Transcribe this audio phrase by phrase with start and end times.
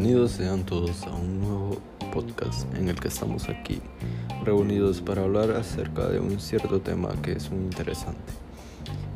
[0.00, 1.76] Bienvenidos sean todos a un nuevo
[2.10, 3.82] podcast en el que estamos aquí
[4.46, 8.32] reunidos para hablar acerca de un cierto tema que es muy interesante.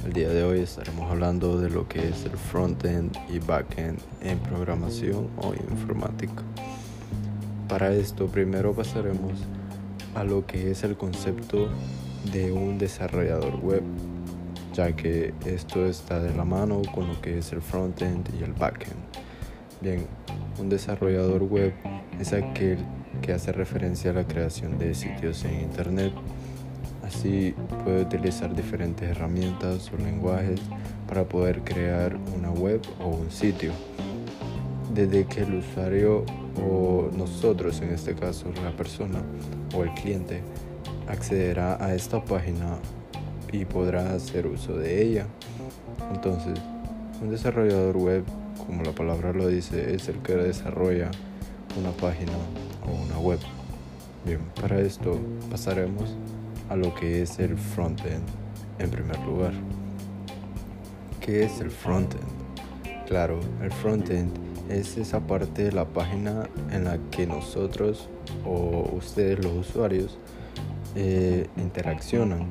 [0.04, 4.38] El día de hoy estaremos hablando de lo que es el front-end y back-end en
[4.40, 6.42] programación o informática.
[7.66, 9.32] Para esto primero pasaremos
[10.14, 11.66] a lo que es el concepto
[12.30, 13.82] de un desarrollador web
[14.74, 18.52] ya que esto está de la mano con lo que es el frontend y el
[18.52, 19.24] backend.
[19.84, 20.06] Bien,
[20.58, 21.74] un desarrollador web
[22.18, 22.78] es aquel
[23.20, 26.10] que hace referencia a la creación de sitios en Internet.
[27.02, 30.58] Así puede utilizar diferentes herramientas o lenguajes
[31.06, 33.72] para poder crear una web o un sitio.
[34.94, 36.24] Desde que el usuario
[36.66, 39.20] o nosotros, en este caso la persona
[39.76, 40.40] o el cliente,
[41.08, 42.78] accederá a esta página
[43.52, 45.26] y podrá hacer uso de ella.
[46.10, 46.58] Entonces,
[47.20, 48.24] un desarrollador web,
[48.66, 51.10] como la palabra lo dice, es el que desarrolla
[51.78, 52.32] una página
[52.86, 53.38] o una web.
[54.24, 55.18] Bien, para esto
[55.50, 56.16] pasaremos
[56.68, 58.22] a lo que es el frontend
[58.78, 59.52] en primer lugar.
[61.20, 62.24] ¿Qué es el frontend?
[63.06, 64.30] Claro, el frontend
[64.70, 68.08] es esa parte de la página en la que nosotros
[68.46, 70.18] o ustedes los usuarios
[70.96, 72.46] eh, interaccionan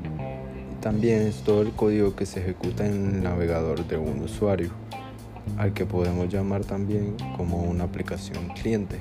[0.83, 4.71] también es todo el código que se ejecuta en el navegador de un usuario,
[5.57, 8.97] al que podemos llamar también como una aplicación cliente.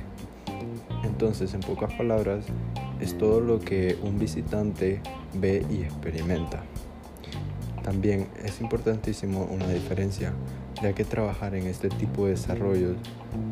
[1.04, 2.44] Entonces, en pocas palabras,
[3.00, 5.00] es todo lo que un visitante
[5.34, 6.62] ve y experimenta.
[7.82, 10.32] También es importantísimo una diferencia,
[10.80, 12.96] ya que trabajar en este tipo de desarrollos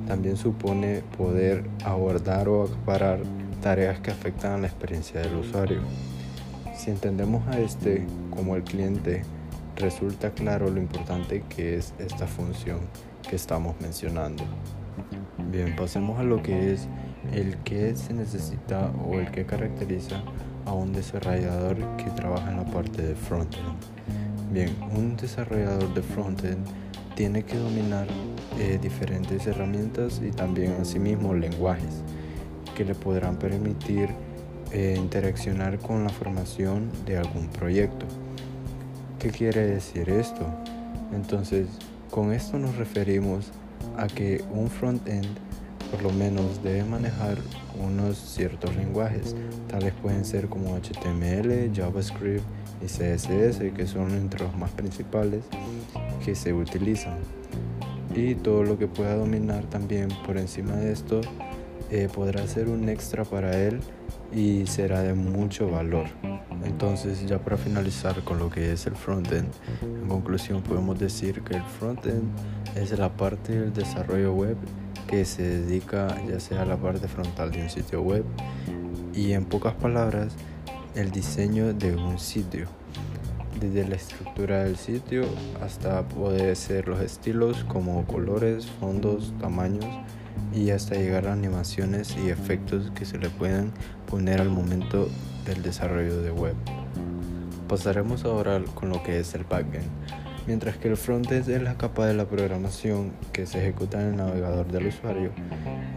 [0.06, 3.20] también supone poder abordar o acaparar
[3.60, 5.80] tareas que afectan a la experiencia del usuario.
[6.77, 9.22] Si entendemos a este como el cliente,
[9.80, 12.80] resulta claro lo importante que es esta función
[13.28, 14.44] que estamos mencionando.
[15.50, 16.88] Bien, pasemos a lo que es
[17.32, 20.22] el que se necesita o el que caracteriza
[20.66, 23.64] a un desarrollador que trabaja en la parte de frontend.
[24.52, 26.66] Bien, un desarrollador de frontend
[27.14, 28.06] tiene que dominar
[28.58, 32.02] eh, diferentes herramientas y también asimismo lenguajes
[32.76, 34.10] que le podrán permitir
[34.72, 38.06] eh, interaccionar con la formación de algún proyecto.
[39.20, 40.47] ¿Qué quiere decir esto?
[41.12, 41.69] Entonces,
[42.10, 43.50] con esto nos referimos
[43.98, 45.28] a que un front-end
[45.91, 47.36] por lo menos debe manejar
[47.78, 49.36] unos ciertos lenguajes,
[49.69, 52.44] tales pueden ser como HTML, JavaScript
[52.81, 55.44] y CSS, que son entre los más principales
[56.25, 57.19] que se utilizan.
[58.14, 61.20] Y todo lo que pueda dominar también por encima de esto
[61.91, 63.81] eh, podrá ser un extra para él
[64.32, 66.06] y será de mucho valor.
[66.65, 69.48] Entonces ya para finalizar con lo que es el frontend,
[69.82, 72.25] en conclusión podemos decir que el frontend
[72.76, 74.56] es la parte del desarrollo web
[75.06, 78.25] que se dedica ya sea a la parte frontal de un sitio web
[79.15, 80.34] y en pocas palabras
[80.94, 82.66] el diseño de un sitio.
[83.59, 85.25] Desde la estructura del sitio
[85.62, 89.87] hasta poder ser los estilos como colores, fondos, tamaños
[90.54, 93.72] y hasta llegar a animaciones y efectos que se le pueden
[94.09, 95.09] poner al momento
[95.50, 96.55] del desarrollo de web.
[97.69, 99.88] Pasaremos ahora con lo que es el backend.
[100.47, 104.16] Mientras que el frontend es la capa de la programación que se ejecuta en el
[104.16, 105.31] navegador del usuario,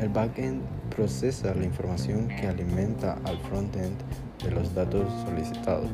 [0.02, 0.62] el backend
[0.96, 3.96] procesa la información que alimenta al frontend
[4.44, 5.92] de los datos solicitados.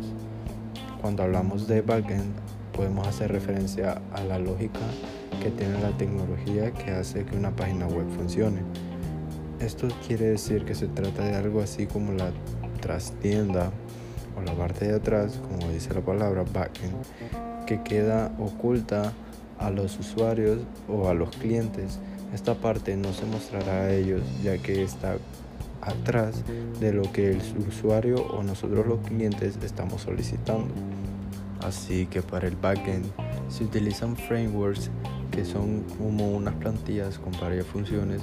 [1.01, 2.33] Cuando hablamos de backend,
[2.73, 4.79] podemos hacer referencia a la lógica
[5.43, 8.61] que tiene la tecnología que hace que una página web funcione.
[9.59, 12.31] Esto quiere decir que se trata de algo así como la
[12.79, 13.71] trastienda
[14.37, 16.95] o la parte de atrás, como dice la palabra backend,
[17.65, 19.13] que queda oculta
[19.57, 21.99] a los usuarios o a los clientes.
[22.33, 25.17] Esta parte no se mostrará a ellos ya que está
[25.81, 26.43] atrás
[26.79, 30.73] de lo que el usuario o nosotros los clientes estamos solicitando.
[31.61, 33.05] Así que para el backend
[33.49, 34.89] se utilizan frameworks
[35.31, 38.21] que son como unas plantillas con varias funciones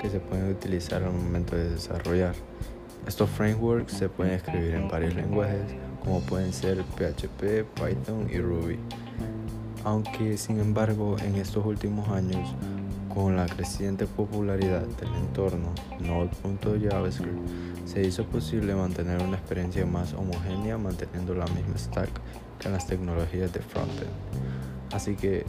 [0.00, 2.34] que se pueden utilizar al momento de desarrollar.
[3.08, 5.62] Estos frameworks se pueden escribir en varios lenguajes
[6.04, 8.78] como pueden ser PHP, Python y Ruby.
[9.82, 12.54] Aunque sin embargo en estos últimos años
[13.08, 17.48] con la creciente popularidad del entorno Node.JavaScript
[17.86, 22.10] se hizo posible mantener una experiencia más homogénea manteniendo la misma stack
[22.58, 24.10] que las tecnologías de frontend.
[24.92, 25.46] Así que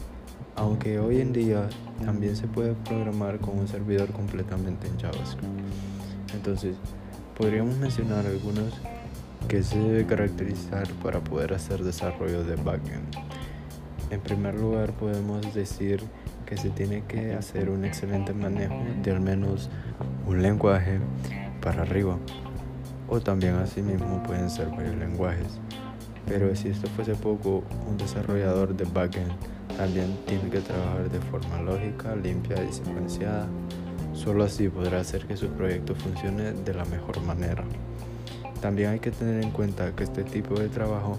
[0.56, 1.68] aunque hoy en día
[2.06, 5.44] también se puede programar con un servidor completamente en JavaScript.
[6.34, 6.76] Entonces,
[7.40, 8.74] podríamos mencionar algunos
[9.48, 13.16] que se debe caracterizar para poder hacer desarrollo de backend.
[14.10, 16.02] En primer lugar, podemos decir
[16.44, 19.70] que se tiene que hacer un excelente manejo de al menos
[20.26, 21.00] un lenguaje
[21.62, 22.18] para arriba.
[23.08, 25.60] O también asimismo pueden ser varios lenguajes.
[26.26, 29.32] Pero si esto fuese poco, un desarrollador de backend
[29.78, 33.48] también tiene que trabajar de forma lógica, limpia y secuenciada.
[34.22, 37.64] Solo así podrá hacer que su proyecto funcione de la mejor manera.
[38.60, 41.16] También hay que tener en cuenta que este tipo de trabajo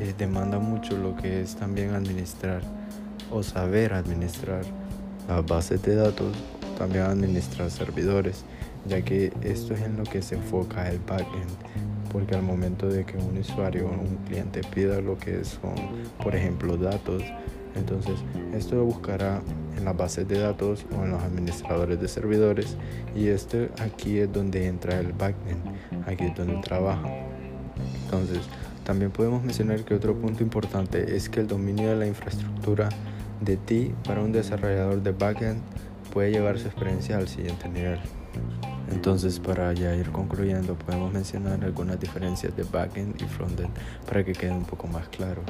[0.00, 2.62] eh, demanda mucho lo que es también administrar
[3.30, 4.62] o saber administrar
[5.28, 6.36] las bases de datos,
[6.76, 8.44] también administrar servidores,
[8.88, 13.04] ya que esto es en lo que se enfoca el backend, porque al momento de
[13.04, 15.76] que un usuario o un cliente pida lo que son,
[16.24, 17.22] por ejemplo, datos,
[17.76, 18.14] entonces,
[18.52, 19.42] esto buscará
[19.76, 22.76] en las bases de datos o en los administradores de servidores
[23.14, 25.62] y este aquí es donde entra el backend,
[26.06, 27.08] aquí es donde trabaja.
[28.04, 28.40] Entonces,
[28.84, 32.88] también podemos mencionar que otro punto importante es que el dominio de la infraestructura
[33.40, 35.60] de ti para un desarrollador de backend
[36.12, 38.00] puede llevar su experiencia al siguiente nivel.
[38.92, 43.70] Entonces, para ya ir concluyendo, podemos mencionar algunas diferencias de backend y frontend
[44.06, 45.42] para que quede un poco más claro.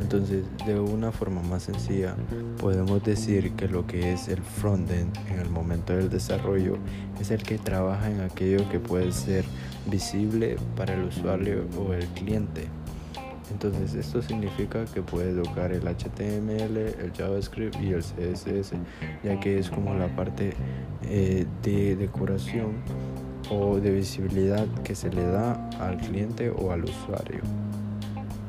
[0.00, 2.16] Entonces, de una forma más sencilla,
[2.58, 6.76] podemos decir que lo que es el frontend en el momento del desarrollo
[7.20, 9.44] es el que trabaja en aquello que puede ser
[9.86, 12.68] visible para el usuario o el cliente.
[13.50, 18.72] Entonces esto significa que puede tocar el HTML, el JavaScript y el CSS,
[19.22, 20.54] ya que es como la parte
[21.02, 22.76] eh, de decoración
[23.50, 27.40] o de visibilidad que se le da al cliente o al usuario.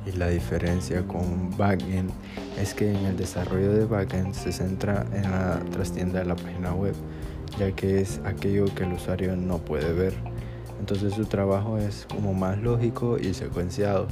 [0.06, 2.12] Y la diferencia con backend
[2.60, 6.74] es que en el desarrollo de backend se centra en la trastienda de la página
[6.74, 6.94] web,
[7.58, 10.33] ya que es aquello que el usuario no puede ver.
[10.84, 14.08] Entonces su trabajo es como más lógico y secuenciado.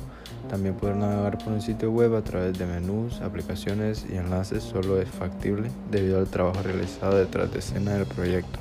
[0.50, 5.02] También poder navegar por un sitio web a través de menús, aplicaciones y enlaces solo
[5.02, 8.58] es factible debido al trabajo realizado detrás de escena del proyecto,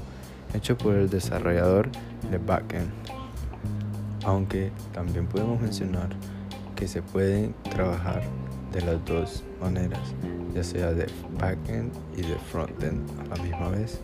[0.53, 1.89] hecho por el desarrollador
[2.33, 2.91] de backend.
[4.25, 6.09] Aunque también podemos mencionar
[6.75, 8.25] que se pueden trabajar
[8.73, 10.01] de las dos maneras,
[10.53, 11.07] ya sea de
[11.39, 14.01] backend y de frontend a la misma vez.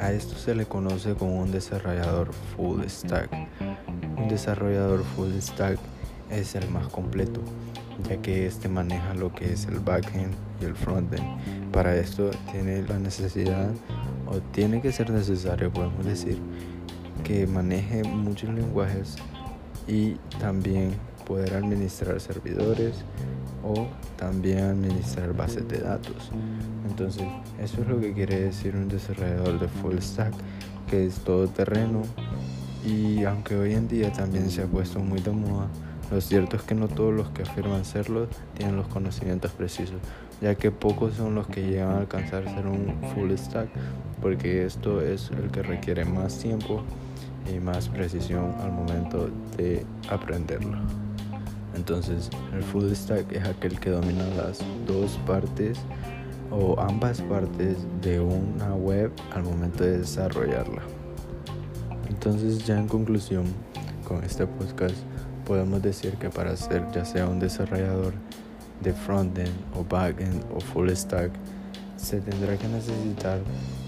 [0.00, 3.30] A esto se le conoce como un desarrollador full stack.
[4.16, 5.78] Un desarrollador full stack
[6.30, 7.40] es el más completo,
[8.08, 11.24] ya que este maneja lo que es el backend y el frontend.
[11.72, 13.70] Para esto tiene la necesidad,
[14.26, 16.38] o tiene que ser necesario, podemos decir,
[17.22, 19.16] que maneje muchos lenguajes
[19.86, 20.94] y también
[21.26, 22.96] poder administrar servidores
[23.64, 26.30] o también administrar bases de datos.
[26.88, 27.24] Entonces,
[27.60, 30.34] eso es lo que quiere decir un desarrollador de full stack,
[30.88, 32.02] que es todo terreno
[32.86, 35.68] y aunque hoy en día también se ha puesto muy de moda,
[36.10, 39.96] lo cierto es que no todos los que afirman serlo tienen los conocimientos precisos,
[40.42, 43.68] ya que pocos son los que llegan a alcanzar ser un full stack,
[44.20, 46.82] porque esto es el que requiere más tiempo
[47.50, 50.76] y más precisión al momento de aprenderlo.
[51.74, 55.78] Entonces, el full stack es aquel que domina las dos partes
[56.50, 60.82] o ambas partes de una web al momento de desarrollarla.
[62.08, 63.44] Entonces, ya en conclusión,
[64.06, 64.96] con este podcast
[65.44, 68.14] podemos decir que para ser ya sea un desarrollador
[68.82, 71.30] de frontend o backend o full stack,
[71.96, 73.40] se tendrá que necesitar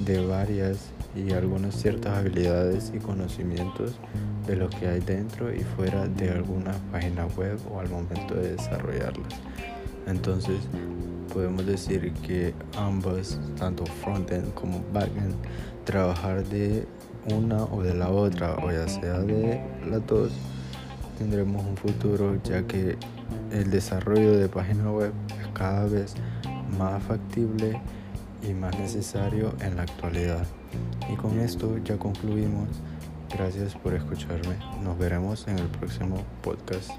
[0.05, 3.99] de varias y algunas ciertas habilidades y conocimientos
[4.47, 8.53] de lo que hay dentro y fuera de alguna página web o al momento de
[8.53, 9.35] desarrollarlas.
[10.07, 10.59] Entonces,
[11.33, 15.35] podemos decir que ambas, tanto frontend como backend,
[15.85, 16.87] trabajar de
[17.35, 20.31] una o de la otra, o ya sea de las dos,
[21.19, 22.97] tendremos un futuro ya que
[23.51, 26.15] el desarrollo de página web es cada vez
[26.79, 27.81] más factible
[28.49, 30.47] y más necesario en la actualidad.
[31.13, 32.69] Y con esto ya concluimos.
[33.33, 34.57] Gracias por escucharme.
[34.83, 36.91] Nos veremos en el próximo podcast.